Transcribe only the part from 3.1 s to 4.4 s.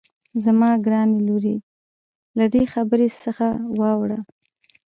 څخه واوړه.